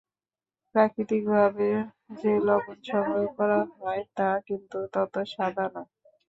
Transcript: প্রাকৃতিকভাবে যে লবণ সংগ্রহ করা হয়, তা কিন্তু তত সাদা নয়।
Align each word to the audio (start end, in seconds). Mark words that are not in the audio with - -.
প্রাকৃতিকভাবে 0.75 1.67
যে 2.19 2.31
লবণ 2.47 2.77
সংগ্রহ 2.91 3.25
করা 3.37 3.59
হয়, 3.75 4.03
তা 4.17 4.29
কিন্তু 4.47 4.77
তত 4.93 5.13
সাদা 5.33 5.65
নয়। 5.73 5.89